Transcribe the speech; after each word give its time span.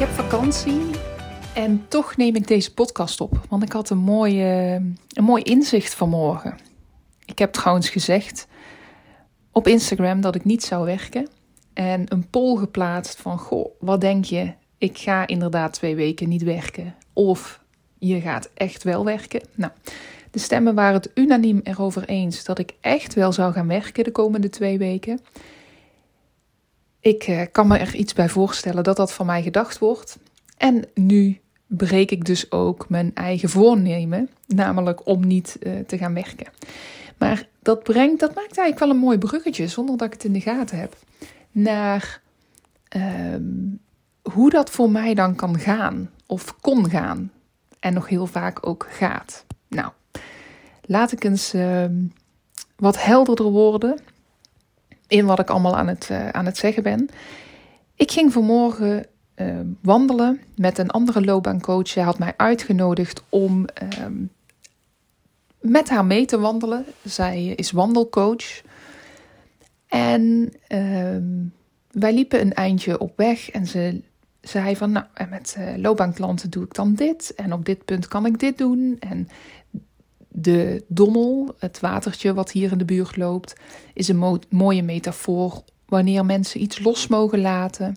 Heb 0.00 0.08
vakantie 0.08 0.80
en 1.54 1.84
toch 1.88 2.16
neem 2.16 2.36
ik 2.36 2.46
deze 2.46 2.74
podcast 2.74 3.20
op. 3.20 3.40
Want 3.48 3.62
ik 3.62 3.72
had 3.72 3.90
een, 3.90 3.98
mooie, 3.98 4.44
een 5.08 5.24
mooi 5.24 5.42
inzicht 5.42 5.94
vanmorgen. 5.94 6.58
Ik 7.24 7.38
heb 7.38 7.52
trouwens 7.52 7.88
gezegd 7.88 8.46
op 9.52 9.66
Instagram 9.66 10.20
dat 10.20 10.34
ik 10.34 10.44
niet 10.44 10.62
zou 10.62 10.84
werken. 10.84 11.28
En 11.72 12.04
een 12.08 12.30
poll 12.30 12.58
geplaatst 12.58 13.20
van: 13.20 13.38
Goh, 13.38 13.70
wat 13.80 14.00
denk 14.00 14.24
je? 14.24 14.52
Ik 14.78 14.98
ga 14.98 15.26
inderdaad 15.26 15.72
twee 15.72 15.94
weken 15.94 16.28
niet 16.28 16.42
werken. 16.42 16.94
Of 17.12 17.60
je 17.98 18.20
gaat 18.20 18.50
echt 18.54 18.82
wel 18.82 19.04
werken. 19.04 19.40
Nou, 19.54 19.72
de 20.30 20.38
stemmen 20.38 20.74
waren 20.74 20.94
het 20.94 21.10
unaniem 21.14 21.60
erover 21.62 22.04
eens 22.04 22.44
dat 22.44 22.58
ik 22.58 22.74
echt 22.80 23.14
wel 23.14 23.32
zou 23.32 23.52
gaan 23.52 23.68
werken 23.68 24.04
de 24.04 24.12
komende 24.12 24.48
twee 24.48 24.78
weken. 24.78 25.20
Ik 27.00 27.22
eh, 27.22 27.42
kan 27.52 27.66
me 27.66 27.78
er 27.78 27.94
iets 27.94 28.12
bij 28.12 28.28
voorstellen 28.28 28.84
dat 28.84 28.96
dat 28.96 29.12
van 29.12 29.26
mij 29.26 29.42
gedacht 29.42 29.78
wordt. 29.78 30.18
En 30.56 30.84
nu 30.94 31.40
breek 31.66 32.10
ik 32.10 32.24
dus 32.24 32.50
ook 32.50 32.88
mijn 32.88 33.10
eigen 33.14 33.48
voornemen, 33.48 34.30
namelijk 34.46 35.06
om 35.06 35.26
niet 35.26 35.56
uh, 35.60 35.78
te 35.86 35.98
gaan 35.98 36.14
werken. 36.14 36.46
Maar 37.18 37.48
dat 37.62 37.82
brengt, 37.82 38.20
dat 38.20 38.34
maakt 38.34 38.58
eigenlijk 38.58 38.78
wel 38.78 38.90
een 38.90 38.96
mooi 38.96 39.18
bruggetje, 39.18 39.68
zonder 39.68 39.96
dat 39.96 40.06
ik 40.06 40.12
het 40.12 40.24
in 40.24 40.32
de 40.32 40.40
gaten 40.40 40.78
heb, 40.78 40.96
naar 41.50 42.20
uh, 42.96 43.02
hoe 44.22 44.50
dat 44.50 44.70
voor 44.70 44.90
mij 44.90 45.14
dan 45.14 45.34
kan 45.34 45.58
gaan, 45.58 46.10
of 46.26 46.56
kon 46.60 46.90
gaan, 46.90 47.32
en 47.80 47.94
nog 47.94 48.08
heel 48.08 48.26
vaak 48.26 48.66
ook 48.66 48.86
gaat. 48.90 49.44
Nou, 49.68 49.92
laat 50.82 51.12
ik 51.12 51.24
eens 51.24 51.54
uh, 51.54 51.84
wat 52.76 53.02
helderder 53.02 53.50
worden 53.50 53.98
in 55.10 55.26
wat 55.26 55.38
ik 55.38 55.50
allemaal 55.50 55.76
aan 55.76 55.88
het, 55.88 56.08
uh, 56.12 56.28
aan 56.28 56.46
het 56.46 56.56
zeggen 56.56 56.82
ben. 56.82 57.08
Ik 57.94 58.10
ging 58.10 58.32
vanmorgen 58.32 59.06
uh, 59.36 59.54
wandelen 59.82 60.40
met 60.56 60.78
een 60.78 60.90
andere 60.90 61.24
loopbaancoach. 61.24 61.94
Hij 61.94 62.04
had 62.04 62.18
mij 62.18 62.34
uitgenodigd 62.36 63.22
om 63.28 63.66
uh, 63.82 64.06
met 65.60 65.88
haar 65.88 66.04
mee 66.04 66.24
te 66.24 66.38
wandelen. 66.38 66.84
Zij 67.04 67.46
is 67.46 67.70
wandelcoach. 67.70 68.62
En 69.86 70.52
ehm, 70.66 71.24
wij 71.90 72.14
liepen 72.14 72.40
een 72.40 72.54
eindje 72.54 72.98
op 72.98 73.12
weg 73.16 73.50
en 73.50 73.66
ze 73.66 74.00
zei 74.40 74.76
van, 74.76 74.92
nou, 74.92 75.06
met 75.30 75.56
uh, 75.58 75.76
loopbaanklanten 75.76 76.50
doe 76.50 76.64
ik 76.64 76.74
dan 76.74 76.94
dit. 76.94 77.34
En 77.34 77.52
op 77.52 77.64
dit 77.64 77.84
punt 77.84 78.08
kan 78.08 78.26
ik 78.26 78.38
dit 78.38 78.58
doen. 78.58 78.96
En 79.00 79.28
de 80.40 80.84
dommel, 80.88 81.54
het 81.58 81.80
watertje 81.80 82.34
wat 82.34 82.50
hier 82.50 82.72
in 82.72 82.78
de 82.78 82.84
buurt 82.84 83.16
loopt, 83.16 83.54
is 83.94 84.08
een 84.08 84.40
mooie 84.48 84.82
metafoor 84.82 85.62
wanneer 85.86 86.24
mensen 86.24 86.62
iets 86.62 86.78
los 86.78 87.06
mogen 87.06 87.40
laten. 87.40 87.96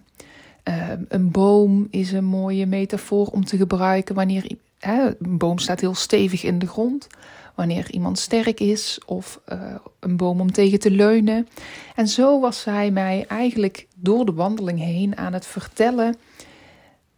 Uh, 0.70 0.90
een 1.08 1.32
boom 1.32 1.88
is 1.90 2.12
een 2.12 2.26
mooie 2.26 2.66
metafoor 2.66 3.26
om 3.28 3.46
te 3.46 3.58
gebruiken 3.58 4.16
wanneer 4.16 4.48
hè, 4.80 5.06
een 5.06 5.38
boom 5.38 5.60
staat 5.60 5.80
heel 5.80 5.96
stevig 5.96 6.44
in 6.44 6.60
de 6.60 6.68
grond. 6.68 7.08
Wanneer 7.56 7.92
iemand 7.92 8.20
sterk 8.20 8.60
is 8.60 9.00
of 9.06 9.42
uh, 9.52 9.76
een 10.00 10.18
boom 10.18 10.42
om 10.42 10.52
tegen 10.52 10.80
te 10.80 10.92
leunen. 10.92 11.48
En 11.96 12.08
zo 12.08 12.40
was 12.40 12.62
zij 12.62 12.92
mij 12.92 13.26
eigenlijk 13.28 13.88
door 13.96 14.26
de 14.26 14.34
wandeling 14.34 14.80
heen 14.80 15.18
aan 15.18 15.34
het 15.34 15.46
vertellen 15.46 16.16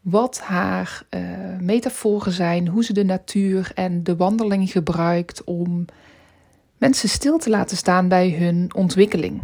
wat 0.05 0.39
haar 0.39 1.05
uh, 1.09 1.21
metaforen 1.59 2.31
zijn, 2.31 2.67
hoe 2.67 2.83
ze 2.83 2.93
de 2.93 3.03
natuur 3.03 3.71
en 3.75 4.03
de 4.03 4.15
wandeling 4.15 4.71
gebruikt 4.71 5.43
om 5.43 5.85
mensen 6.77 7.09
stil 7.09 7.37
te 7.37 7.49
laten 7.49 7.77
staan 7.77 8.07
bij 8.07 8.31
hun 8.31 8.71
ontwikkeling. 8.75 9.41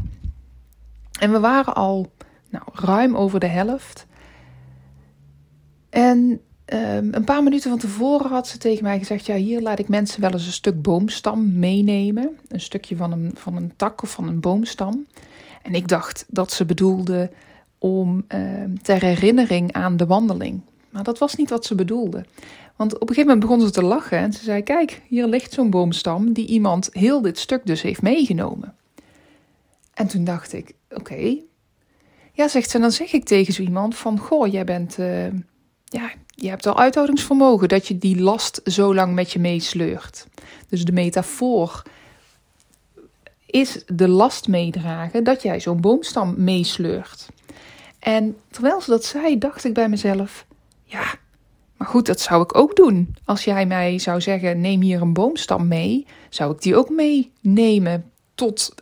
En 1.19 1.31
we 1.31 1.39
waren 1.39 1.75
al 1.75 2.11
nou, 2.49 2.63
ruim 2.73 3.15
over 3.15 3.39
de 3.39 3.47
helft. 3.47 4.05
En 5.89 6.17
um, 6.65 7.13
een 7.13 7.23
paar 7.25 7.43
minuten 7.43 7.69
van 7.69 7.79
tevoren 7.79 8.29
had 8.29 8.47
ze 8.47 8.57
tegen 8.57 8.83
mij 8.83 8.99
gezegd: 8.99 9.25
Ja, 9.25 9.35
hier 9.35 9.61
laat 9.61 9.79
ik 9.79 9.87
mensen 9.87 10.21
wel 10.21 10.31
eens 10.31 10.45
een 10.45 10.51
stuk 10.51 10.81
boomstam 10.81 11.59
meenemen. 11.59 12.37
Een 12.47 12.61
stukje 12.61 12.95
van 12.95 13.11
een, 13.11 13.31
van 13.33 13.55
een 13.55 13.73
tak 13.75 14.03
of 14.03 14.11
van 14.11 14.27
een 14.27 14.39
boomstam. 14.39 15.07
En 15.61 15.73
ik 15.73 15.87
dacht 15.87 16.25
dat 16.27 16.51
ze 16.51 16.65
bedoelde 16.65 17.31
om 17.81 18.25
uh, 18.35 18.63
ter 18.81 19.01
herinnering 19.03 19.73
aan 19.73 19.97
de 19.97 20.05
wandeling. 20.05 20.61
Maar 20.89 21.03
dat 21.03 21.17
was 21.17 21.35
niet 21.35 21.49
wat 21.49 21.65
ze 21.65 21.75
bedoelde. 21.75 22.25
Want 22.75 22.93
op 22.93 23.01
een 23.01 23.15
gegeven 23.15 23.29
moment 23.29 23.49
begon 23.49 23.61
ze 23.61 23.71
te 23.71 23.83
lachen 23.83 24.17
en 24.17 24.33
ze 24.33 24.43
zei: 24.43 24.63
Kijk, 24.63 25.01
hier 25.07 25.27
ligt 25.27 25.53
zo'n 25.53 25.69
boomstam 25.69 26.33
die 26.33 26.47
iemand 26.47 26.89
heel 26.91 27.21
dit 27.21 27.39
stuk 27.39 27.65
dus 27.65 27.81
heeft 27.81 28.01
meegenomen. 28.01 28.75
En 29.93 30.07
toen 30.07 30.23
dacht 30.23 30.53
ik: 30.53 30.73
Oké. 30.89 31.37
Ja, 32.33 32.47
zegt 32.47 32.69
ze, 32.69 32.79
dan 32.79 32.91
zeg 32.91 33.13
ik 33.13 33.25
tegen 33.25 33.53
zo 33.53 33.61
iemand 33.61 33.95
van: 33.95 34.19
Goh, 34.19 34.51
jij 34.51 34.63
bent. 34.63 34.97
Uh, 34.99 35.25
ja, 35.85 36.11
je 36.35 36.49
hebt 36.49 36.65
al 36.65 36.77
uithoudingsvermogen 36.77 37.67
dat 37.67 37.87
je 37.87 37.97
die 37.97 38.21
last 38.21 38.61
zo 38.63 38.95
lang 38.95 39.13
met 39.13 39.31
je 39.31 39.39
meesleurt. 39.39 40.27
Dus 40.69 40.85
de 40.85 40.91
metafoor 40.91 41.83
is 43.45 43.83
de 43.87 44.07
last 44.07 44.47
meedragen 44.47 45.23
dat 45.23 45.41
jij 45.41 45.59
zo'n 45.59 45.81
boomstam 45.81 46.33
meesleurt. 46.37 47.29
En 48.01 48.37
terwijl 48.49 48.81
ze 48.81 48.89
dat 48.89 49.05
zei, 49.05 49.37
dacht 49.37 49.63
ik 49.63 49.73
bij 49.73 49.89
mezelf: 49.89 50.45
ja, 50.83 51.13
maar 51.77 51.87
goed, 51.87 52.05
dat 52.05 52.19
zou 52.19 52.43
ik 52.43 52.55
ook 52.55 52.75
doen. 52.75 53.15
Als 53.25 53.43
jij 53.43 53.65
mij 53.65 53.99
zou 53.99 54.21
zeggen: 54.21 54.61
neem 54.61 54.81
hier 54.81 55.01
een 55.01 55.13
boomstam 55.13 55.67
mee, 55.67 56.05
zou 56.29 56.53
ik 56.53 56.61
die 56.61 56.75
ook 56.75 56.89
meenemen 56.89 58.11
tot 58.35 58.75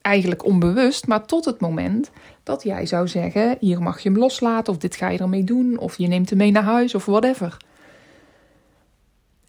eigenlijk 0.00 0.44
onbewust, 0.44 1.06
maar 1.06 1.26
tot 1.26 1.44
het 1.44 1.60
moment 1.60 2.10
dat 2.42 2.62
jij 2.62 2.86
zou 2.86 3.08
zeggen: 3.08 3.56
hier 3.60 3.82
mag 3.82 4.00
je 4.00 4.08
hem 4.08 4.18
loslaten, 4.18 4.72
of 4.72 4.78
dit 4.78 4.96
ga 4.96 5.08
je 5.08 5.18
ermee 5.18 5.44
doen, 5.44 5.78
of 5.78 5.98
je 5.98 6.06
neemt 6.06 6.28
hem 6.28 6.38
mee 6.38 6.50
naar 6.50 6.62
huis, 6.62 6.94
of 6.94 7.04
whatever. 7.04 7.56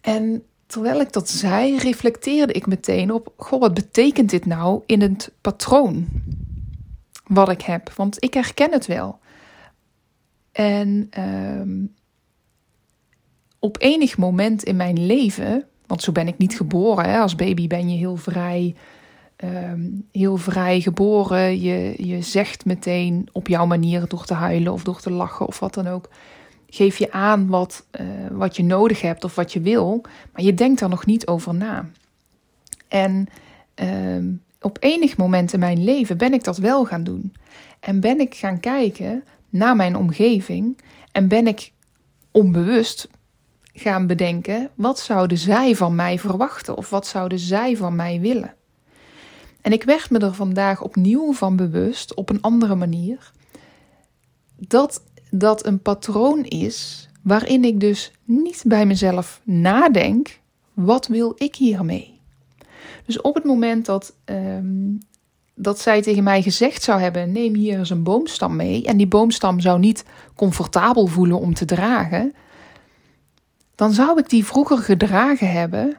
En 0.00 0.42
terwijl 0.66 1.00
ik 1.00 1.12
dat 1.12 1.28
zei, 1.28 1.78
reflecteerde 1.78 2.52
ik 2.52 2.66
meteen 2.66 3.12
op: 3.12 3.32
goh, 3.36 3.60
wat 3.60 3.74
betekent 3.74 4.30
dit 4.30 4.46
nou 4.46 4.82
in 4.86 5.00
het 5.00 5.32
patroon 5.40 6.06
wat 7.26 7.48
ik 7.48 7.62
heb? 7.62 7.92
Want 7.92 8.24
ik 8.24 8.34
herken 8.34 8.72
het 8.72 8.86
wel. 8.86 9.18
En 10.52 11.10
um, 11.18 11.94
op 13.58 13.76
enig 13.80 14.18
moment 14.18 14.62
in 14.62 14.76
mijn 14.76 15.06
leven, 15.06 15.64
want 15.86 16.02
zo 16.02 16.12
ben 16.12 16.28
ik 16.28 16.38
niet 16.38 16.56
geboren, 16.56 17.10
hè, 17.10 17.18
als 17.18 17.34
baby 17.34 17.66
ben 17.66 17.88
je 17.88 17.96
heel 17.96 18.16
vrij 18.16 18.74
um, 19.36 20.06
heel 20.12 20.36
vrij 20.36 20.80
geboren. 20.80 21.60
Je, 21.60 22.06
je 22.06 22.22
zegt 22.22 22.64
meteen 22.64 23.28
op 23.32 23.48
jouw 23.48 23.66
manier 23.66 24.08
door 24.08 24.24
te 24.24 24.34
huilen 24.34 24.72
of 24.72 24.84
door 24.84 25.00
te 25.00 25.10
lachen 25.10 25.46
of 25.46 25.58
wat 25.58 25.74
dan 25.74 25.86
ook. 25.86 26.08
Geef 26.68 26.98
je 26.98 27.12
aan 27.12 27.46
wat, 27.46 27.86
uh, 28.00 28.06
wat 28.30 28.56
je 28.56 28.64
nodig 28.64 29.00
hebt 29.00 29.24
of 29.24 29.34
wat 29.34 29.52
je 29.52 29.60
wil, 29.60 30.00
maar 30.32 30.42
je 30.42 30.54
denkt 30.54 30.80
er 30.80 30.88
nog 30.88 31.06
niet 31.06 31.26
over 31.26 31.54
na. 31.54 31.88
En 32.88 33.26
um, 33.74 34.42
op 34.60 34.76
enig 34.80 35.16
moment 35.16 35.52
in 35.52 35.58
mijn 35.58 35.84
leven 35.84 36.18
ben 36.18 36.32
ik 36.32 36.44
dat 36.44 36.56
wel 36.56 36.84
gaan 36.84 37.04
doen. 37.04 37.34
En 37.80 38.00
ben 38.00 38.20
ik 38.20 38.34
gaan 38.34 38.60
kijken 38.60 39.24
naar 39.48 39.76
mijn 39.76 39.96
omgeving 39.96 40.78
en 41.12 41.28
ben 41.28 41.46
ik 41.46 41.72
onbewust 42.30 43.08
gaan 43.72 44.06
bedenken: 44.06 44.70
wat 44.74 44.98
zouden 44.98 45.38
zij 45.38 45.76
van 45.76 45.94
mij 45.94 46.18
verwachten 46.18 46.76
of 46.76 46.90
wat 46.90 47.06
zouden 47.06 47.38
zij 47.38 47.76
van 47.76 47.96
mij 47.96 48.20
willen? 48.20 48.54
En 49.60 49.72
ik 49.72 49.82
werd 49.82 50.10
me 50.10 50.18
er 50.18 50.34
vandaag 50.34 50.82
opnieuw 50.82 51.32
van 51.32 51.56
bewust, 51.56 52.14
op 52.14 52.30
een 52.30 52.40
andere 52.40 52.74
manier, 52.74 53.32
dat 54.58 55.02
dat 55.30 55.66
een 55.66 55.82
patroon 55.82 56.44
is 56.44 57.08
waarin 57.22 57.64
ik 57.64 57.80
dus 57.80 58.12
niet 58.24 58.64
bij 58.66 58.86
mezelf 58.86 59.40
nadenk: 59.44 60.40
wat 60.74 61.06
wil 61.06 61.34
ik 61.36 61.56
hiermee? 61.56 62.15
Dus 63.06 63.20
op 63.20 63.34
het 63.34 63.44
moment 63.44 63.86
dat, 63.86 64.14
um, 64.24 64.98
dat 65.54 65.80
zij 65.80 66.02
tegen 66.02 66.22
mij 66.22 66.42
gezegd 66.42 66.82
zou 66.82 67.00
hebben: 67.00 67.32
neem 67.32 67.54
hier 67.54 67.78
eens 67.78 67.90
een 67.90 68.02
boomstam 68.02 68.56
mee, 68.56 68.84
en 68.84 68.96
die 68.96 69.06
boomstam 69.06 69.60
zou 69.60 69.78
niet 69.78 70.04
comfortabel 70.34 71.06
voelen 71.06 71.38
om 71.38 71.54
te 71.54 71.64
dragen, 71.64 72.34
dan 73.74 73.92
zou 73.92 74.18
ik 74.18 74.28
die 74.28 74.44
vroeger 74.44 74.78
gedragen 74.78 75.50
hebben 75.50 75.96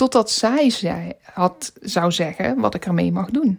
Totdat 0.00 0.30
zij 0.30 0.70
zei, 0.70 1.12
had, 1.22 1.72
zou 1.80 2.12
zeggen 2.12 2.60
wat 2.60 2.74
ik 2.74 2.86
ermee 2.86 3.12
mag 3.12 3.30
doen. 3.30 3.58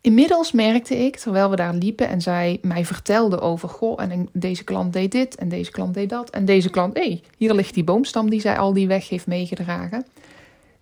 Inmiddels 0.00 0.52
merkte 0.52 0.96
ik, 0.96 1.16
terwijl 1.16 1.50
we 1.50 1.56
daar 1.56 1.74
liepen 1.74 2.08
en 2.08 2.20
zij 2.20 2.58
mij 2.62 2.84
vertelde 2.84 3.40
over: 3.40 3.68
Goh, 3.68 4.02
en 4.02 4.28
deze 4.32 4.64
klant 4.64 4.92
deed 4.92 5.12
dit 5.12 5.34
en 5.34 5.48
deze 5.48 5.70
klant 5.70 5.94
deed 5.94 6.08
dat. 6.08 6.30
En 6.30 6.44
deze 6.44 6.70
klant, 6.70 6.94
hé, 6.94 7.02
hey, 7.02 7.22
hier 7.36 7.54
ligt 7.54 7.74
die 7.74 7.84
boomstam 7.84 8.30
die 8.30 8.40
zij 8.40 8.58
al 8.58 8.72
die 8.72 8.86
weg 8.86 9.08
heeft 9.08 9.26
meegedragen. 9.26 10.06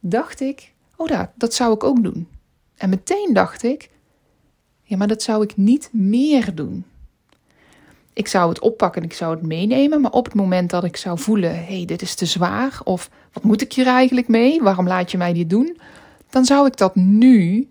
Dacht 0.08 0.40
ik: 0.40 0.72
Oh, 0.96 1.08
dat, 1.08 1.30
dat 1.34 1.54
zou 1.54 1.74
ik 1.74 1.84
ook 1.84 2.02
doen. 2.02 2.28
En 2.76 2.88
meteen 2.88 3.32
dacht 3.32 3.62
ik: 3.62 3.90
Ja, 4.82 4.96
maar 4.96 5.08
dat 5.08 5.22
zou 5.22 5.42
ik 5.42 5.56
niet 5.56 5.88
meer 5.92 6.54
doen. 6.54 6.84
Ik 8.12 8.28
zou 8.28 8.48
het 8.48 8.58
oppakken 8.58 9.02
en 9.02 9.08
ik 9.08 9.14
zou 9.14 9.34
het 9.34 9.42
meenemen, 9.42 10.00
maar 10.00 10.10
op 10.10 10.24
het 10.24 10.34
moment 10.34 10.70
dat 10.70 10.84
ik 10.84 10.96
zou 10.96 11.18
voelen: 11.18 11.50
hé, 11.50 11.76
hey, 11.76 11.84
dit 11.84 12.02
is 12.02 12.14
te 12.14 12.26
zwaar, 12.26 12.80
of 12.84 13.10
wat 13.32 13.42
moet 13.42 13.60
ik 13.60 13.72
hier 13.72 13.86
eigenlijk 13.86 14.28
mee? 14.28 14.62
Waarom 14.62 14.86
laat 14.86 15.10
je 15.10 15.18
mij 15.18 15.32
dit 15.32 15.50
doen? 15.50 15.78
Dan 16.30 16.44
zou 16.44 16.66
ik 16.66 16.76
dat 16.76 16.94
nu 16.94 17.68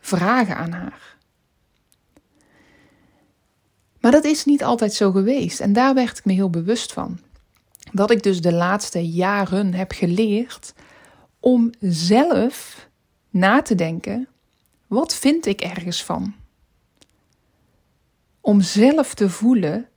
vragen 0.00 0.56
aan 0.56 0.72
haar. 0.72 1.16
Maar 4.00 4.12
dat 4.12 4.24
is 4.24 4.44
niet 4.44 4.64
altijd 4.64 4.94
zo 4.94 5.10
geweest 5.10 5.60
en 5.60 5.72
daar 5.72 5.94
werd 5.94 6.18
ik 6.18 6.24
me 6.24 6.32
heel 6.32 6.50
bewust 6.50 6.92
van. 6.92 7.18
Dat 7.92 8.10
ik 8.10 8.22
dus 8.22 8.40
de 8.40 8.52
laatste 8.52 9.10
jaren 9.10 9.74
heb 9.74 9.92
geleerd 9.92 10.74
om 11.42 11.70
zelf 11.80 12.88
na 13.30 13.62
te 13.62 13.74
denken: 13.74 14.28
wat 14.86 15.14
vind 15.14 15.46
ik 15.46 15.60
ergens 15.60 16.04
van? 16.04 16.34
Om 18.40 18.60
zelf 18.60 19.14
te 19.14 19.30
voelen 19.30 19.88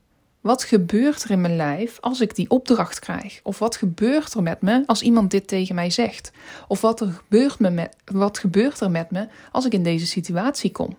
wat 0.42 0.64
gebeurt 0.64 1.24
er 1.24 1.32
in 1.32 1.42
mijn 1.42 1.56
lijf 1.56 1.98
als 2.00 2.22
ik 2.22 2.36
die 2.36 2.50
opdracht 2.50 3.00
krijg? 3.00 3.40
Of 3.44 3.60
wat 3.60 3.76
gebeurt 3.76 4.34
er 4.34 4.44
met 4.44 4.62
me 4.62 4.84
als 4.86 5.02
iemand 5.02 5.32
dit 5.32 5.48
tegen 5.48 5.76
mij 5.76 5.90
zegt? 5.90 6.32
Of 6.68 6.82
wat, 6.82 7.02
gebeurt, 7.02 7.60
me 7.60 7.70
met, 7.70 7.96
wat 8.06 8.38
gebeurt 8.38 8.80
er 8.80 8.92
met 8.92 9.12
me 9.12 9.28
als 9.52 9.66
ik 9.66 9.74
in 9.74 9.84
deze 9.84 10.08
situatie 10.08 10.72
kom? 10.72 10.98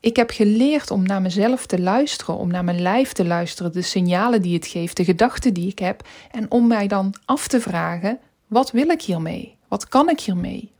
Ik 0.00 0.16
heb 0.16 0.30
geleerd 0.30 0.90
om 0.90 1.02
naar 1.02 1.22
mezelf 1.22 1.66
te 1.66 1.80
luisteren, 1.80 2.36
om 2.36 2.48
naar 2.48 2.64
mijn 2.64 2.80
lijf 2.80 3.12
te 3.12 3.24
luisteren, 3.24 3.72
de 3.72 3.82
signalen 3.82 4.42
die 4.42 4.54
het 4.54 4.66
geeft, 4.66 4.96
de 4.96 5.04
gedachten 5.04 5.54
die 5.54 5.68
ik 5.68 5.78
heb, 5.78 6.08
en 6.30 6.50
om 6.50 6.66
mij 6.66 6.86
dan 6.86 7.14
af 7.24 7.48
te 7.48 7.60
vragen: 7.60 8.18
wat 8.54 8.70
wil 8.70 8.88
ik 8.88 9.02
hiermee? 9.02 9.56
Wat 9.68 9.88
kan 9.88 10.08
ik 10.08 10.20
hiermee? 10.20 10.72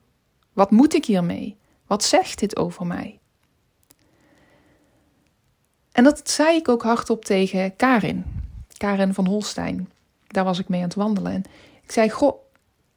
Wat 0.52 0.70
moet 0.70 0.94
ik 0.94 1.04
hiermee? 1.04 1.56
Wat 1.86 2.04
zegt 2.04 2.38
dit 2.38 2.56
over 2.56 2.86
mij? 2.86 3.18
En 5.92 6.04
dat 6.04 6.30
zei 6.30 6.56
ik 6.56 6.68
ook 6.68 6.82
hardop 6.82 7.24
tegen 7.24 7.76
Karin, 7.76 8.24
Karin 8.76 9.14
van 9.14 9.26
Holstein. 9.26 9.90
Daar 10.26 10.44
was 10.44 10.58
ik 10.58 10.68
mee 10.68 10.80
aan 10.80 10.86
het 10.86 10.94
wandelen. 10.94 11.32
En 11.32 11.44
ik 11.82 11.92
zei: 11.92 12.10
Goh, 12.10 12.42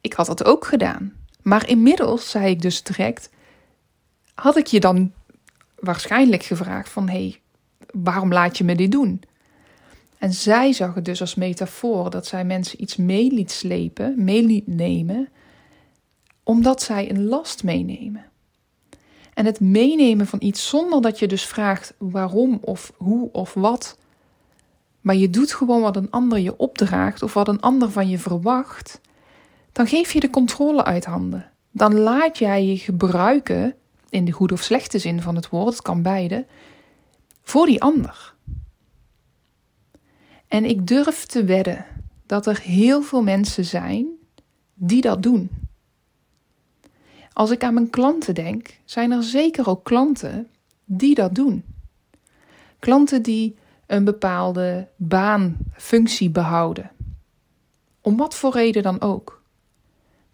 ik 0.00 0.12
had 0.12 0.26
dat 0.26 0.44
ook 0.44 0.66
gedaan. 0.66 1.12
Maar 1.42 1.68
inmiddels 1.68 2.30
zei 2.30 2.50
ik 2.50 2.62
dus 2.62 2.82
direct: 2.82 3.30
had 4.34 4.56
ik 4.56 4.66
je 4.66 4.80
dan 4.80 5.12
waarschijnlijk 5.78 6.42
gevraagd 6.42 6.88
van 6.88 7.08
hé, 7.08 7.18
hey, 7.18 7.40
waarom 7.92 8.32
laat 8.32 8.58
je 8.58 8.64
me 8.64 8.74
dit 8.74 8.92
doen? 8.92 9.22
En 10.18 10.32
zij 10.32 10.72
zag 10.72 10.94
het 10.94 11.04
dus 11.04 11.20
als 11.20 11.34
metafoor 11.34 12.10
dat 12.10 12.26
zij 12.26 12.44
mensen 12.44 12.82
iets 12.82 12.96
mee 12.96 13.32
liet 13.32 13.50
slepen, 13.50 14.24
mee 14.24 14.42
liet 14.42 14.66
nemen, 14.66 15.28
omdat 16.42 16.82
zij 16.82 17.10
een 17.10 17.24
last 17.24 17.64
meenemen. 17.64 18.24
En 19.34 19.46
het 19.46 19.60
meenemen 19.60 20.26
van 20.26 20.38
iets 20.42 20.68
zonder 20.68 21.00
dat 21.02 21.18
je 21.18 21.28
dus 21.28 21.44
vraagt 21.44 21.94
waarom 21.98 22.58
of 22.60 22.92
hoe 22.96 23.32
of 23.32 23.54
wat. 23.54 23.98
Maar 25.00 25.14
je 25.14 25.30
doet 25.30 25.52
gewoon 25.52 25.80
wat 25.80 25.96
een 25.96 26.10
ander 26.10 26.38
je 26.38 26.56
opdraagt 26.56 27.22
of 27.22 27.34
wat 27.34 27.48
een 27.48 27.60
ander 27.60 27.90
van 27.90 28.08
je 28.08 28.18
verwacht. 28.18 29.00
Dan 29.72 29.86
geef 29.86 30.12
je 30.12 30.20
de 30.20 30.30
controle 30.30 30.84
uit 30.84 31.04
handen. 31.04 31.50
Dan 31.70 31.98
laat 31.98 32.38
jij 32.38 32.64
je 32.64 32.78
gebruiken, 32.78 33.74
in 34.08 34.24
de 34.24 34.32
goede 34.32 34.54
of 34.54 34.62
slechte 34.62 34.98
zin 34.98 35.22
van 35.22 35.34
het 35.34 35.48
woord, 35.48 35.72
het 35.72 35.82
kan 35.82 36.02
beide, 36.02 36.46
voor 37.42 37.66
die 37.66 37.82
ander. 37.82 38.34
En 40.48 40.64
ik 40.64 40.86
durf 40.86 41.26
te 41.26 41.44
wedden 41.44 41.86
dat 42.26 42.46
er 42.46 42.60
heel 42.60 43.02
veel 43.02 43.22
mensen 43.22 43.64
zijn 43.64 44.06
die 44.74 45.00
dat 45.00 45.22
doen. 45.22 45.50
Als 47.32 47.50
ik 47.50 47.64
aan 47.64 47.74
mijn 47.74 47.90
klanten 47.90 48.34
denk, 48.34 48.78
zijn 48.84 49.10
er 49.10 49.22
zeker 49.22 49.68
ook 49.68 49.84
klanten 49.84 50.48
die 50.84 51.14
dat 51.14 51.34
doen. 51.34 51.64
Klanten 52.78 53.22
die 53.22 53.56
een 53.86 54.04
bepaalde 54.04 54.88
baanfunctie 54.96 56.30
behouden. 56.30 56.90
Om 58.00 58.16
wat 58.16 58.34
voor 58.34 58.52
reden 58.52 58.82
dan 58.82 59.00
ook. 59.00 59.42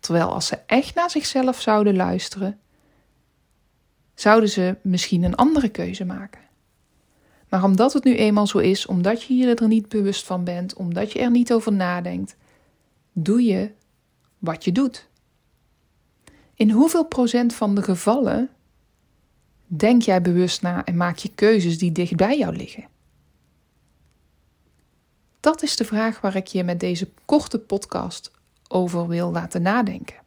Terwijl 0.00 0.32
als 0.32 0.46
ze 0.46 0.58
echt 0.66 0.94
naar 0.94 1.10
zichzelf 1.10 1.60
zouden 1.60 1.96
luisteren, 1.96 2.60
zouden 4.14 4.48
ze 4.48 4.76
misschien 4.82 5.22
een 5.22 5.34
andere 5.34 5.68
keuze 5.68 6.04
maken. 6.04 6.40
Maar 7.54 7.64
omdat 7.64 7.92
het 7.92 8.04
nu 8.04 8.16
eenmaal 8.16 8.46
zo 8.46 8.58
is, 8.58 8.86
omdat 8.86 9.22
je 9.22 9.34
je 9.34 9.54
er 9.54 9.68
niet 9.68 9.88
bewust 9.88 10.26
van 10.26 10.44
bent, 10.44 10.74
omdat 10.74 11.12
je 11.12 11.18
er 11.18 11.30
niet 11.30 11.52
over 11.52 11.72
nadenkt, 11.72 12.36
doe 13.12 13.42
je 13.42 13.70
wat 14.38 14.64
je 14.64 14.72
doet. 14.72 15.08
In 16.54 16.70
hoeveel 16.70 17.04
procent 17.04 17.54
van 17.54 17.74
de 17.74 17.82
gevallen 17.82 18.50
denk 19.66 20.02
jij 20.02 20.22
bewust 20.22 20.62
na 20.62 20.84
en 20.84 20.96
maak 20.96 21.16
je 21.16 21.34
keuzes 21.34 21.78
die 21.78 21.92
dicht 21.92 22.16
bij 22.16 22.38
jou 22.38 22.56
liggen? 22.56 22.84
Dat 25.40 25.62
is 25.62 25.76
de 25.76 25.84
vraag 25.84 26.20
waar 26.20 26.36
ik 26.36 26.46
je 26.46 26.64
met 26.64 26.80
deze 26.80 27.08
korte 27.24 27.58
podcast 27.58 28.30
over 28.68 29.08
wil 29.08 29.32
laten 29.32 29.62
nadenken. 29.62 30.23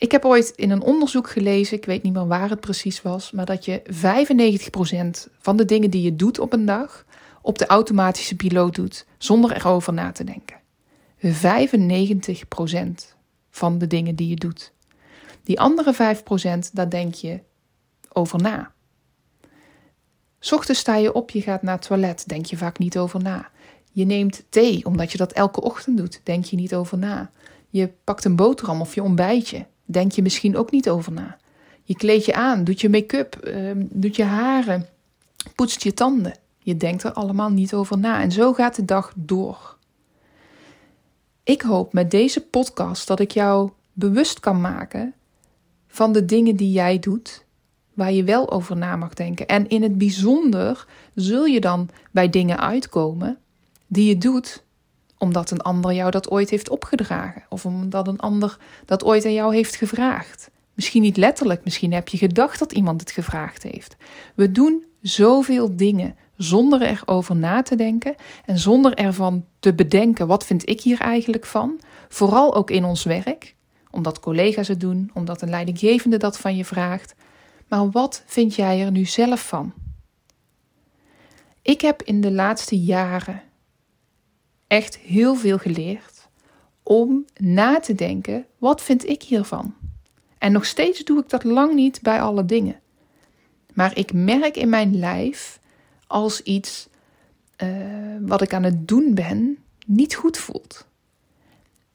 Ik 0.00 0.12
heb 0.12 0.24
ooit 0.24 0.52
in 0.56 0.70
een 0.70 0.82
onderzoek 0.82 1.30
gelezen, 1.30 1.76
ik 1.76 1.84
weet 1.84 2.02
niet 2.02 2.12
meer 2.12 2.26
waar 2.26 2.50
het 2.50 2.60
precies 2.60 3.02
was, 3.02 3.30
maar 3.30 3.44
dat 3.44 3.64
je 3.64 3.82
95% 5.28 5.32
van 5.38 5.56
de 5.56 5.64
dingen 5.64 5.90
die 5.90 6.02
je 6.02 6.16
doet 6.16 6.38
op 6.38 6.52
een 6.52 6.64
dag 6.64 7.04
op 7.42 7.58
de 7.58 7.66
automatische 7.66 8.36
piloot 8.36 8.74
doet, 8.74 9.06
zonder 9.18 9.56
erover 9.56 9.92
na 9.92 10.12
te 10.12 10.24
denken. 10.24 10.56
95% 13.10 13.16
van 13.50 13.78
de 13.78 13.86
dingen 13.86 14.14
die 14.14 14.28
je 14.28 14.34
doet. 14.34 14.72
Die 15.44 15.60
andere 15.60 15.94
5%, 15.94 16.72
daar 16.72 16.90
denk 16.90 17.14
je 17.14 17.40
over 18.12 18.38
na. 18.42 18.72
Ochtends 20.50 20.80
sta 20.80 20.96
je 20.96 21.12
op, 21.12 21.30
je 21.30 21.42
gaat 21.42 21.62
naar 21.62 21.74
het 21.74 21.86
toilet, 21.86 22.28
denk 22.28 22.46
je 22.46 22.56
vaak 22.56 22.78
niet 22.78 22.98
over 22.98 23.22
na. 23.22 23.50
Je 23.92 24.04
neemt 24.04 24.44
thee, 24.48 24.84
omdat 24.84 25.12
je 25.12 25.18
dat 25.18 25.32
elke 25.32 25.60
ochtend 25.60 25.96
doet, 25.96 26.20
denk 26.24 26.44
je 26.44 26.56
niet 26.56 26.74
over 26.74 26.98
na. 26.98 27.30
Je 27.68 27.92
pakt 28.04 28.24
een 28.24 28.36
boterham 28.36 28.80
of 28.80 28.94
je 28.94 29.02
ontbijtje, 29.02 29.66
denk 29.92 30.12
je 30.12 30.22
misschien 30.22 30.56
ook 30.56 30.70
niet 30.70 30.88
over 30.88 31.12
na. 31.12 31.36
Je 31.82 31.96
kleed 31.96 32.24
je 32.24 32.34
aan, 32.34 32.64
doet 32.64 32.80
je 32.80 32.88
make-up, 32.88 33.40
uh, 33.44 33.70
doet 33.76 34.16
je 34.16 34.24
haren, 34.24 34.86
poetst 35.54 35.82
je 35.82 35.94
tanden. 35.94 36.34
Je 36.58 36.76
denkt 36.76 37.02
er 37.02 37.12
allemaal 37.12 37.50
niet 37.50 37.74
over 37.74 37.98
na. 37.98 38.22
En 38.22 38.32
zo 38.32 38.52
gaat 38.52 38.76
de 38.76 38.84
dag 38.84 39.12
door. 39.16 39.76
Ik 41.44 41.62
hoop 41.62 41.92
met 41.92 42.10
deze 42.10 42.40
podcast 42.40 43.06
dat 43.06 43.20
ik 43.20 43.30
jou 43.30 43.70
bewust 43.92 44.40
kan 44.40 44.60
maken 44.60 45.14
van 45.86 46.12
de 46.12 46.24
dingen 46.24 46.56
die 46.56 46.72
jij 46.72 46.98
doet, 46.98 47.44
waar 47.94 48.12
je 48.12 48.24
wel 48.24 48.50
over 48.50 48.76
na 48.76 48.96
mag 48.96 49.14
denken. 49.14 49.46
En 49.46 49.68
in 49.68 49.82
het 49.82 49.98
bijzonder 49.98 50.86
zul 51.14 51.44
je 51.44 51.60
dan 51.60 51.88
bij 52.10 52.30
dingen 52.30 52.60
uitkomen 52.60 53.38
die 53.86 54.08
je 54.08 54.18
doet 54.18 54.64
omdat 55.20 55.50
een 55.50 55.60
ander 55.60 55.92
jou 55.92 56.10
dat 56.10 56.30
ooit 56.30 56.50
heeft 56.50 56.68
opgedragen, 56.68 57.42
of 57.48 57.66
omdat 57.66 58.08
een 58.08 58.20
ander 58.20 58.56
dat 58.84 59.04
ooit 59.04 59.24
aan 59.24 59.32
jou 59.32 59.54
heeft 59.54 59.76
gevraagd. 59.76 60.50
Misschien 60.74 61.02
niet 61.02 61.16
letterlijk, 61.16 61.64
misschien 61.64 61.92
heb 61.92 62.08
je 62.08 62.16
gedacht 62.16 62.58
dat 62.58 62.72
iemand 62.72 63.00
het 63.00 63.10
gevraagd 63.10 63.62
heeft. 63.62 63.96
We 64.34 64.50
doen 64.50 64.84
zoveel 65.00 65.76
dingen 65.76 66.16
zonder 66.36 66.82
erover 66.82 67.36
na 67.36 67.62
te 67.62 67.76
denken 67.76 68.14
en 68.44 68.58
zonder 68.58 68.94
ervan 68.94 69.44
te 69.58 69.74
bedenken 69.74 70.26
wat 70.26 70.46
vind 70.46 70.68
ik 70.68 70.80
hier 70.80 71.00
eigenlijk 71.00 71.46
van, 71.46 71.80
vooral 72.08 72.54
ook 72.54 72.70
in 72.70 72.84
ons 72.84 73.04
werk, 73.04 73.54
omdat 73.90 74.20
collega's 74.20 74.68
het 74.68 74.80
doen, 74.80 75.10
omdat 75.14 75.42
een 75.42 75.50
leidinggevende 75.50 76.16
dat 76.16 76.38
van 76.38 76.56
je 76.56 76.64
vraagt. 76.64 77.14
Maar 77.68 77.90
wat 77.90 78.22
vind 78.26 78.54
jij 78.54 78.80
er 78.84 78.90
nu 78.90 79.04
zelf 79.04 79.48
van? 79.48 79.72
Ik 81.62 81.80
heb 81.80 82.02
in 82.02 82.20
de 82.20 82.32
laatste 82.32 82.80
jaren 82.80 83.42
echt 84.70 84.96
heel 84.96 85.34
veel 85.34 85.58
geleerd 85.58 86.28
om 86.82 87.24
na 87.36 87.80
te 87.80 87.94
denken: 87.94 88.46
wat 88.58 88.82
vind 88.82 89.08
ik 89.08 89.22
hiervan? 89.22 89.74
En 90.38 90.52
nog 90.52 90.66
steeds 90.66 91.04
doe 91.04 91.20
ik 91.20 91.28
dat 91.28 91.44
lang 91.44 91.74
niet 91.74 92.02
bij 92.02 92.20
alle 92.20 92.44
dingen. 92.44 92.80
Maar 93.74 93.96
ik 93.96 94.12
merk 94.12 94.56
in 94.56 94.68
mijn 94.68 94.98
lijf 94.98 95.60
als 96.06 96.42
iets 96.42 96.88
uh, 97.62 97.68
wat 98.20 98.42
ik 98.42 98.54
aan 98.54 98.62
het 98.62 98.88
doen 98.88 99.14
ben 99.14 99.58
niet 99.86 100.14
goed 100.14 100.38
voelt. 100.38 100.86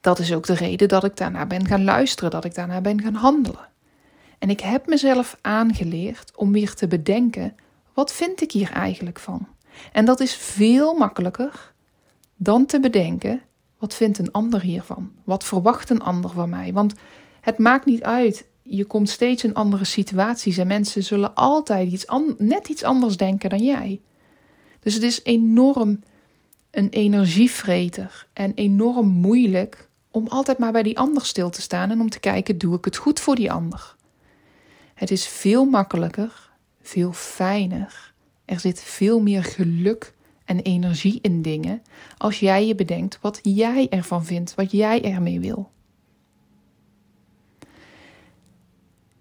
Dat 0.01 0.19
is 0.19 0.33
ook 0.33 0.45
de 0.45 0.53
reden 0.53 0.87
dat 0.87 1.03
ik 1.03 1.17
daarna 1.17 1.45
ben 1.45 1.65
gaan 1.65 1.83
luisteren, 1.83 2.31
dat 2.31 2.45
ik 2.45 2.55
daarna 2.55 2.81
ben 2.81 3.01
gaan 3.01 3.13
handelen. 3.13 3.69
En 4.39 4.49
ik 4.49 4.59
heb 4.59 4.87
mezelf 4.87 5.37
aangeleerd 5.41 6.31
om 6.35 6.51
weer 6.51 6.73
te 6.73 6.87
bedenken: 6.87 7.55
wat 7.93 8.11
vind 8.11 8.41
ik 8.41 8.51
hier 8.51 8.71
eigenlijk 8.71 9.19
van? 9.19 9.47
En 9.91 10.05
dat 10.05 10.19
is 10.19 10.35
veel 10.35 10.93
makkelijker 10.93 11.73
dan 12.35 12.65
te 12.65 12.79
bedenken: 12.79 13.41
wat 13.77 13.93
vindt 13.93 14.17
een 14.17 14.31
ander 14.31 14.61
hiervan? 14.61 15.11
Wat 15.23 15.43
verwacht 15.43 15.89
een 15.89 16.01
ander 16.01 16.29
van 16.29 16.49
mij? 16.49 16.73
Want 16.73 16.93
het 17.41 17.57
maakt 17.57 17.85
niet 17.85 18.03
uit 18.03 18.45
je 18.67 18.85
komt 18.85 19.09
steeds 19.09 19.43
in 19.43 19.53
andere 19.53 19.85
situaties 19.85 20.57
en 20.57 20.67
mensen 20.67 21.03
zullen 21.03 21.35
altijd 21.35 21.91
iets 21.91 22.05
net 22.37 22.67
iets 22.67 22.83
anders 22.83 23.17
denken 23.17 23.49
dan 23.49 23.63
jij. 23.63 24.01
Dus 24.79 24.93
het 24.93 25.03
is 25.03 25.23
enorm 25.23 25.99
een 26.71 26.89
energievreter 26.89 28.27
en 28.33 28.51
enorm 28.55 29.07
moeilijk 29.07 29.89
om 30.11 30.27
altijd 30.27 30.57
maar 30.57 30.71
bij 30.71 30.83
die 30.83 30.97
ander 30.97 31.25
stil 31.25 31.49
te 31.49 31.61
staan 31.61 31.91
en 31.91 32.01
om 32.01 32.09
te 32.09 32.19
kijken: 32.19 32.57
doe 32.57 32.77
ik 32.77 32.85
het 32.85 32.97
goed 32.97 33.19
voor 33.19 33.35
die 33.35 33.51
ander? 33.51 33.95
Het 34.93 35.11
is 35.11 35.27
veel 35.27 35.65
makkelijker, 35.65 36.51
veel 36.81 37.13
fijner. 37.13 38.13
Er 38.45 38.59
zit 38.59 38.81
veel 38.81 39.21
meer 39.21 39.43
geluk 39.43 40.13
en 40.45 40.59
energie 40.59 41.19
in 41.21 41.41
dingen 41.41 41.81
als 42.17 42.39
jij 42.39 42.67
je 42.67 42.75
bedenkt 42.75 43.19
wat 43.21 43.39
jij 43.43 43.89
ervan 43.89 44.25
vindt, 44.25 44.55
wat 44.55 44.71
jij 44.71 45.03
ermee 45.03 45.39
wil. 45.39 45.69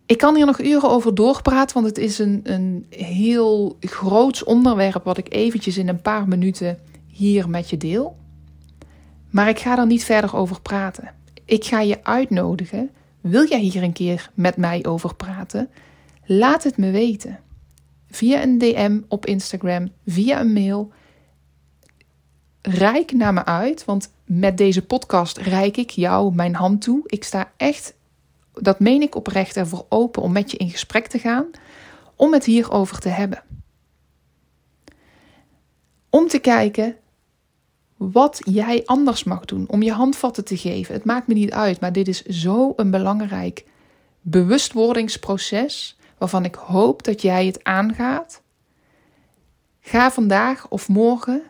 Ik 0.07 0.19
kan 0.19 0.37
hier 0.37 0.47
nog 0.47 0.61
uren 0.61 0.91
over 0.91 1.15
doorpraten, 1.15 1.75
want 1.75 1.87
het 1.87 1.99
is 1.99 2.19
een, 2.19 2.41
een 2.43 2.87
heel 2.89 3.77
groots 3.81 4.45
onderwerp 4.45 5.05
wat 5.05 5.19
ik 5.19 5.33
eventjes 5.33 5.79
in 5.79 5.89
een 5.89 6.03
paar 6.03 6.29
minuten 6.29 6.79
hier 7.07 7.49
met 7.49 7.71
je 7.71 7.77
deel. 7.77 8.17
Maar 9.31 9.49
ik 9.49 9.59
ga 9.59 9.79
er 9.79 9.87
niet 9.87 10.05
verder 10.05 10.37
over 10.37 10.61
praten. 10.61 11.15
Ik 11.45 11.65
ga 11.65 11.81
je 11.81 12.05
uitnodigen. 12.05 12.91
Wil 13.21 13.49
jij 13.49 13.61
hier 13.61 13.83
een 13.83 13.93
keer 13.93 14.31
met 14.35 14.57
mij 14.57 14.85
over 14.85 15.15
praten? 15.15 15.69
Laat 16.25 16.65
het 16.65 16.77
me 16.77 16.91
weten. 16.91 17.39
Via 18.11 18.43
een 18.43 18.59
DM 18.59 19.01
op 19.09 19.27
Instagram, 19.27 19.93
via 20.07 20.41
een 20.41 20.53
mail. 20.53 20.93
Rijk 22.67 23.13
naar 23.13 23.33
me 23.33 23.45
uit, 23.45 23.85
want 23.85 24.13
met 24.25 24.59
deze 24.59 24.85
podcast 24.85 25.37
reik 25.37 25.77
ik 25.77 25.91
jou 25.91 26.35
mijn 26.35 26.55
hand 26.55 26.83
toe. 26.83 27.03
Ik 27.07 27.25
sta 27.25 27.53
echt, 27.57 27.95
dat 28.53 28.81
meen 28.81 29.03
ik 29.03 29.15
oprecht, 29.15 29.57
ervoor 29.57 29.87
open 29.89 30.23
om 30.23 30.33
met 30.33 30.51
je 30.51 30.57
in 30.57 30.71
gesprek 30.71 31.07
te 31.07 31.19
gaan, 31.19 31.47
om 32.17 32.33
het 32.33 32.45
hierover 32.45 32.99
te 32.99 33.09
hebben. 33.09 33.43
Om 36.11 36.29
te 36.29 36.39
kijken 36.39 36.97
wat 37.97 38.41
jij 38.45 38.83
anders 38.85 39.25
mag 39.25 39.45
doen, 39.45 39.69
om 39.69 39.83
je 39.83 39.93
handvatten 39.93 40.45
te 40.45 40.57
geven. 40.57 40.95
Het 40.95 41.05
maakt 41.05 41.27
me 41.27 41.35
niet 41.35 41.53
uit, 41.53 41.81
maar 41.81 41.93
dit 41.93 42.09
is 42.09 42.23
zo 42.23 42.73
een 42.77 42.91
belangrijk 42.91 43.65
bewustwordingsproces 44.21 45.99
waarvan 46.19 46.45
ik 46.45 46.55
hoop 46.55 47.03
dat 47.03 47.23
jij 47.23 47.47
het 47.47 47.65
aangaat. 47.65 48.43
Ga 49.81 50.11
vandaag 50.11 50.69
of 50.69 50.89
morgen, 50.89 51.43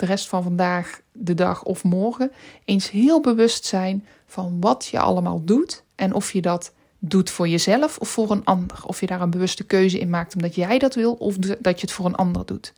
de 0.00 0.06
rest 0.06 0.28
van 0.28 0.42
vandaag, 0.42 1.00
de 1.12 1.34
dag 1.34 1.62
of 1.62 1.84
morgen, 1.84 2.32
eens 2.64 2.90
heel 2.90 3.20
bewust 3.20 3.64
zijn 3.64 4.06
van 4.26 4.56
wat 4.60 4.86
je 4.86 4.98
allemaal 4.98 5.44
doet 5.44 5.82
en 5.94 6.14
of 6.14 6.32
je 6.32 6.40
dat 6.40 6.72
doet 6.98 7.30
voor 7.30 7.48
jezelf 7.48 7.98
of 7.98 8.08
voor 8.08 8.30
een 8.30 8.44
ander. 8.44 8.82
Of 8.86 9.00
je 9.00 9.06
daar 9.06 9.20
een 9.20 9.30
bewuste 9.30 9.64
keuze 9.64 9.98
in 9.98 10.10
maakt 10.10 10.34
omdat 10.34 10.54
jij 10.54 10.78
dat 10.78 10.94
wil 10.94 11.12
of 11.12 11.36
dat 11.36 11.80
je 11.80 11.86
het 11.86 11.92
voor 11.92 12.06
een 12.06 12.14
ander 12.14 12.46
doet. 12.46 12.72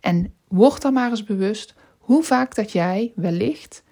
En 0.00 0.32
word 0.48 0.82
dan 0.82 0.92
maar 0.92 1.10
eens 1.10 1.24
bewust 1.24 1.74
hoe 1.98 2.22
vaak 2.22 2.54
dat 2.54 2.72
jij 2.72 3.12
wellicht 3.14 3.82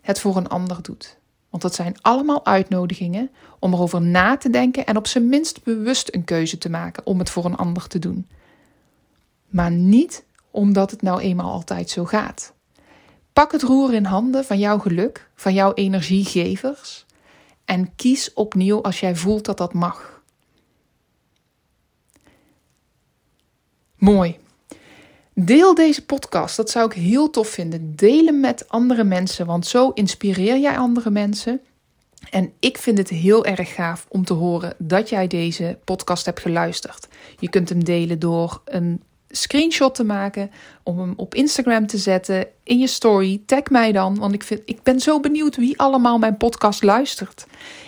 het 0.00 0.20
voor 0.20 0.36
een 0.36 0.48
ander 0.48 0.82
doet. 0.82 1.18
Want 1.50 1.62
dat 1.62 1.74
zijn 1.74 2.00
allemaal 2.00 2.46
uitnodigingen 2.46 3.30
om 3.58 3.72
erover 3.72 4.02
na 4.02 4.36
te 4.36 4.50
denken 4.50 4.86
en 4.86 4.96
op 4.96 5.06
zijn 5.06 5.28
minst 5.28 5.62
bewust 5.62 6.14
een 6.14 6.24
keuze 6.24 6.58
te 6.58 6.70
maken 6.70 7.06
om 7.06 7.18
het 7.18 7.30
voor 7.30 7.44
een 7.44 7.56
ander 7.56 7.86
te 7.86 7.98
doen. 7.98 8.26
Maar 9.48 9.70
niet 9.70 10.24
omdat 10.54 10.90
het 10.90 11.02
nou 11.02 11.20
eenmaal 11.20 11.52
altijd 11.52 11.90
zo 11.90 12.04
gaat. 12.04 12.52
Pak 13.32 13.52
het 13.52 13.62
roer 13.62 13.94
in 13.94 14.04
handen 14.04 14.44
van 14.44 14.58
jouw 14.58 14.78
geluk, 14.78 15.28
van 15.34 15.54
jouw 15.54 15.74
energiegevers 15.74 17.06
en 17.64 17.94
kies 17.96 18.32
opnieuw 18.32 18.82
als 18.82 19.00
jij 19.00 19.16
voelt 19.16 19.44
dat 19.44 19.58
dat 19.58 19.72
mag. 19.72 20.22
Mooi. 23.96 24.38
Deel 25.32 25.74
deze 25.74 26.04
podcast, 26.04 26.56
dat 26.56 26.70
zou 26.70 26.86
ik 26.86 26.92
heel 26.92 27.30
tof 27.30 27.48
vinden. 27.48 27.96
Deel 27.96 28.24
hem 28.24 28.40
met 28.40 28.68
andere 28.68 29.04
mensen, 29.04 29.46
want 29.46 29.66
zo 29.66 29.90
inspireer 29.90 30.58
jij 30.58 30.78
andere 30.78 31.10
mensen. 31.10 31.60
En 32.30 32.52
ik 32.58 32.78
vind 32.78 32.98
het 32.98 33.08
heel 33.08 33.44
erg 33.44 33.74
gaaf 33.74 34.06
om 34.08 34.24
te 34.24 34.32
horen 34.32 34.74
dat 34.78 35.08
jij 35.08 35.26
deze 35.26 35.78
podcast 35.84 36.24
hebt 36.24 36.40
geluisterd. 36.40 37.08
Je 37.38 37.48
kunt 37.48 37.68
hem 37.68 37.84
delen 37.84 38.18
door 38.18 38.62
een 38.64 39.02
screenshot 39.36 39.94
te 39.94 40.04
maken, 40.04 40.50
om 40.82 40.98
hem 40.98 41.12
op 41.16 41.34
Instagram 41.34 41.86
te 41.86 41.98
zetten, 41.98 42.46
in 42.62 42.78
je 42.78 42.86
story. 42.86 43.42
Tag 43.46 43.62
mij 43.70 43.92
dan, 43.92 44.18
want 44.18 44.34
ik, 44.34 44.42
vind, 44.42 44.60
ik 44.64 44.82
ben 44.82 45.00
zo 45.00 45.20
benieuwd 45.20 45.56
wie 45.56 45.78
allemaal 45.78 46.18
mijn 46.18 46.36
podcast 46.36 46.82
luistert. 46.82 47.46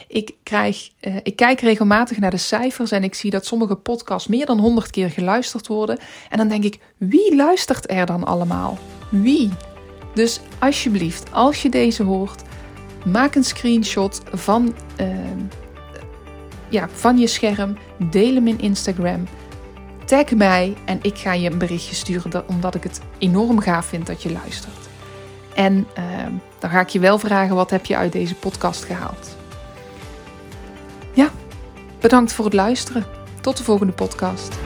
Ik, 0.09 0.35
krijg, 0.43 0.91
uh, 1.01 1.17
ik 1.23 1.37
kijk 1.37 1.61
regelmatig 1.61 2.19
naar 2.19 2.31
de 2.31 2.37
cijfers 2.37 2.91
en 2.91 3.05
ik 3.05 3.15
zie 3.15 3.31
dat 3.31 3.47
sommige 3.47 3.77
podcasts 3.77 4.29
meer 4.29 4.47
dan 4.47 4.59
100 4.59 4.91
keer 4.91 5.11
geluisterd 5.11 5.67
worden. 5.67 5.99
En 6.31 6.39
dan 6.39 6.49
denk 6.49 6.65
ik, 6.65 6.79
wie 6.97 7.37
luistert 7.37 7.91
er 7.91 8.07
dan 8.07 8.25
allemaal? 8.25 8.79
Wie? 9.09 9.51
Dus 10.15 10.41
alsjeblieft, 10.59 11.33
als 11.33 11.63
je 11.63 11.69
deze 11.69 12.03
hoort, 12.03 12.43
maak 13.05 13.35
een 13.35 13.45
screenshot 13.45 14.21
van, 14.33 14.75
uh, 15.01 15.07
ja, 16.69 16.89
van 16.93 17.19
je 17.19 17.27
scherm. 17.27 17.77
Deel 18.11 18.35
hem 18.35 18.47
in 18.47 18.61
Instagram. 18.61 19.27
Tag 20.07 20.31
mij 20.31 20.77
en 20.85 20.99
ik 21.03 21.19
ga 21.19 21.33
je 21.33 21.51
een 21.51 21.59
berichtje 21.59 21.95
sturen 21.95 22.49
omdat 22.49 22.75
ik 22.75 22.83
het 22.83 23.01
enorm 23.19 23.61
gaaf 23.61 23.87
vind 23.87 24.07
dat 24.07 24.23
je 24.23 24.33
luistert. 24.33 24.89
En 25.55 25.87
uh, 25.99 26.05
dan 26.59 26.71
ga 26.71 26.81
ik 26.81 26.89
je 26.89 26.99
wel 26.99 27.19
vragen: 27.19 27.55
wat 27.55 27.71
heb 27.71 27.87
je 27.87 27.97
uit 27.97 28.13
deze 28.13 28.35
podcast 28.35 28.85
gehaald? 28.85 29.37
Ja, 31.13 31.31
bedankt 32.01 32.33
voor 32.33 32.45
het 32.45 32.55
luisteren. 32.55 33.07
Tot 33.41 33.57
de 33.57 33.65
volgende 33.65 33.93
podcast. 33.93 34.66